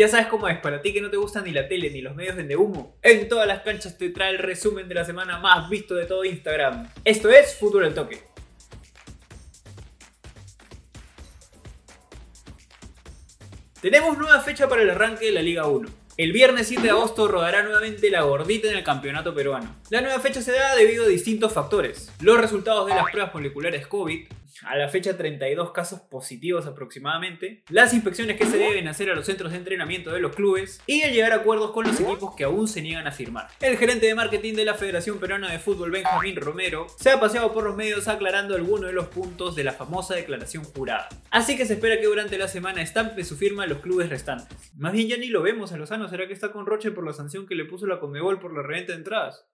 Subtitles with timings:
[0.00, 2.16] Ya sabes cómo es, para ti que no te gustan ni la tele ni los
[2.16, 5.68] medios de humo, en todas las canchas te trae el resumen de la semana más
[5.68, 6.88] visto de todo Instagram.
[7.04, 8.22] Esto es Fútbol al Toque.
[13.82, 15.90] Tenemos nueva fecha para el arranque de la Liga 1.
[16.16, 19.76] El viernes 7 de agosto rodará nuevamente la gordita en el campeonato peruano.
[19.90, 22.10] La nueva fecha se da debido a distintos factores.
[22.20, 24.28] Los resultados de las pruebas moleculares COVID,
[24.64, 29.26] a la fecha 32 casos positivos aproximadamente, las inspecciones que se deben hacer a los
[29.26, 32.44] centros de entrenamiento de los clubes y el llegar a acuerdos con los equipos que
[32.44, 33.48] aún se niegan a firmar.
[33.60, 37.52] El gerente de marketing de la Federación Peruana de Fútbol, Benjamín Romero, se ha paseado
[37.52, 41.08] por los medios aclarando algunos de los puntos de la famosa declaración jurada.
[41.30, 44.72] Así que se espera que durante la semana estampe su firma a los clubes restantes.
[44.76, 47.12] Más bien ya ni lo vemos a Lozano, ¿será que está con Roche por la
[47.12, 49.46] sanción que le puso la Conmebol por la reventa de entradas?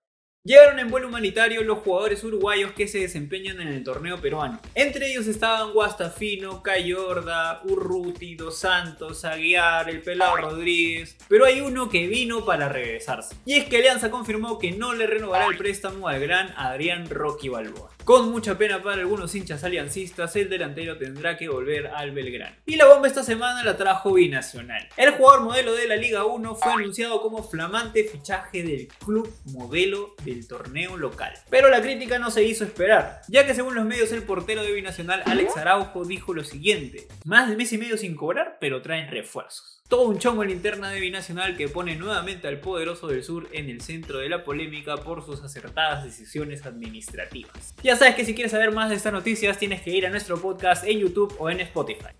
[0.46, 4.60] Llegaron en vuelo humanitario los jugadores uruguayos que se desempeñan en el torneo peruano.
[4.76, 11.16] Entre ellos estaban Guastafino, Cayorda, Urruti, Dos Santos, Aguiar, el Pelado Rodríguez.
[11.28, 13.34] Pero hay uno que vino para regresarse.
[13.44, 17.48] Y es que Alianza confirmó que no le renovará el préstamo al gran Adrián Rocky
[17.48, 17.90] Balboa.
[18.04, 22.54] Con mucha pena para algunos hinchas aliancistas, el delantero tendrá que volver al Belgrano.
[22.64, 24.88] Y la bomba esta semana la trajo Binacional.
[24.96, 30.14] El jugador modelo de la Liga 1 fue anunciado como flamante fichaje del club modelo
[30.36, 31.32] del torneo local.
[31.50, 34.72] Pero la crítica no se hizo esperar, ya que según los medios el portero de
[34.72, 39.10] Binacional Alex Araujo dijo lo siguiente, más de mes y medio sin cobrar, pero traen
[39.10, 39.82] refuerzos.
[39.88, 43.48] Todo un chongo en la interna de Binacional que pone nuevamente al poderoso del sur
[43.52, 47.74] en el centro de la polémica por sus acertadas decisiones administrativas.
[47.82, 50.40] Ya sabes que si quieres saber más de estas noticias tienes que ir a nuestro
[50.40, 52.10] podcast en YouTube o en Spotify.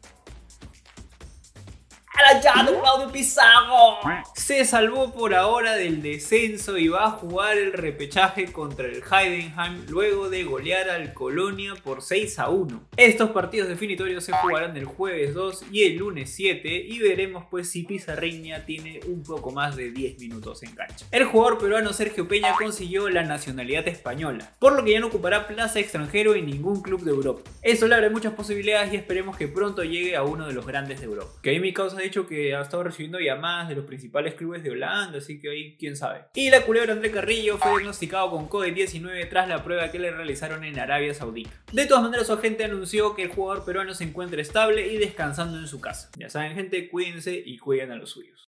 [2.29, 4.01] Claudio Pizarro!
[4.35, 9.87] Se salvó por ahora del descenso y va a jugar el repechaje contra el Heidenheim
[9.89, 12.89] luego de golear al Colonia por 6 a 1.
[12.97, 17.71] Estos partidos definitorios se jugarán el jueves 2 y el lunes 7 y veremos pues
[17.71, 21.07] si Pizarriña tiene un poco más de 10 minutos en cancha.
[21.13, 25.47] El jugador peruano Sergio Peña consiguió la nacionalidad española, por lo que ya no ocupará
[25.47, 27.49] plaza extranjero en ningún club de Europa.
[27.63, 30.99] Eso le abre muchas posibilidades y esperemos que pronto llegue a uno de los grandes
[31.01, 31.31] de Europa.
[31.43, 34.63] Que ahí mi causa ha dicho que ha estado recibiendo llamadas de los principales clubes
[34.63, 36.27] de Holanda, así que ahí quién sabe.
[36.35, 40.63] Y la culebra André Carrillo fue diagnosticado con COVID-19 tras la prueba que le realizaron
[40.63, 41.51] en Arabia Saudita.
[41.73, 45.59] De todas maneras, su agente anunció que el jugador peruano se encuentra estable y descansando
[45.59, 46.11] en su casa.
[46.17, 48.49] Ya saben, gente, cuídense y cuiden a los suyos.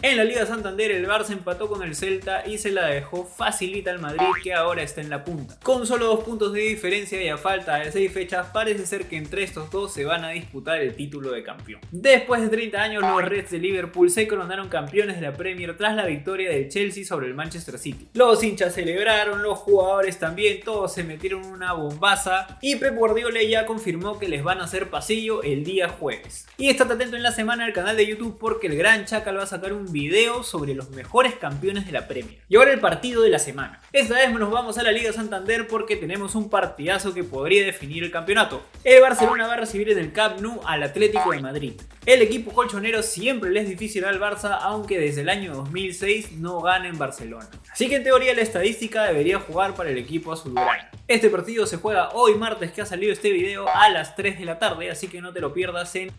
[0.00, 3.90] En la Liga Santander el Barça empató con el Celta y se la dejó facilita
[3.90, 5.58] al Madrid que ahora está en la punta.
[5.60, 9.16] Con solo dos puntos de diferencia y a falta de seis fechas parece ser que
[9.16, 11.80] entre estos dos se van a disputar el título de campeón.
[11.90, 15.96] Después de 30 años los Reds de Liverpool se coronaron campeones de la Premier tras
[15.96, 18.06] la victoria del Chelsea sobre el Manchester City.
[18.14, 23.66] Los hinchas celebraron, los jugadores también, todos se metieron una bombaza y Pep Guardiola ya
[23.66, 26.46] confirmó que les van a hacer pasillo el día jueves.
[26.56, 29.42] Y estate atento en la semana al canal de YouTube porque el gran Chacal va
[29.42, 32.38] a sacar un video sobre los mejores campeones de la Premier.
[32.48, 33.80] Y ahora el partido de la semana.
[33.92, 38.04] Esta vez nos vamos a la Liga Santander porque tenemos un partidazo que podría definir
[38.04, 38.62] el campeonato.
[38.84, 41.72] El Barcelona va a recibir en el Camp Nou al Atlético de Madrid.
[42.06, 46.60] El equipo colchonero siempre le es difícil al Barça, aunque desde el año 2006 no
[46.60, 47.48] gana en Barcelona.
[47.70, 50.90] Así que en teoría la estadística debería jugar para el equipo azulgrana.
[51.06, 54.44] Este partido se juega hoy martes que ha salido este video a las 3 de
[54.44, 56.12] la tarde, así que no te lo pierdas en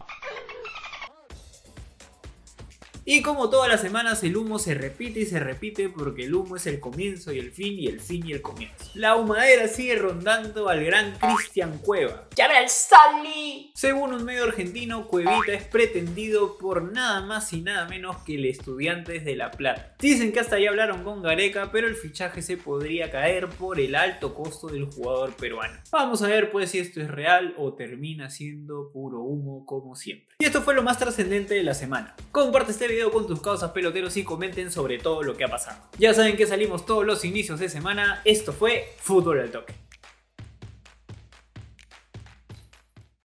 [3.12, 6.58] y como todas las semanas el humo se repite y se repite porque el humo
[6.58, 8.86] es el comienzo y el fin y el fin y el comienzo.
[8.94, 12.28] La humadera sigue rondando al gran Cristian Cueva.
[12.36, 13.72] ¡Llame al Sally!
[13.74, 18.46] Según un medio argentino, Cuevita es pretendido por nada más y nada menos que el
[18.46, 19.96] Estudiantes de La Plata.
[20.00, 23.96] Dicen que hasta ahí hablaron con Gareca, pero el fichaje se podría caer por el
[23.96, 25.80] alto costo del jugador peruano.
[25.92, 30.36] Vamos a ver pues si esto es real o termina siendo puro humo como siempre.
[30.38, 32.16] Y esto fue lo más trascendente de la semana.
[32.32, 35.78] Comparte este video con tus causas peloteros y comenten sobre todo lo que ha pasado.
[35.98, 38.22] Ya saben que salimos todos los inicios de semana.
[38.26, 39.89] Esto fue Fútbol al Toque.